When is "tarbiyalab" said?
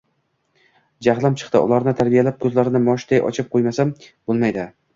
2.01-2.41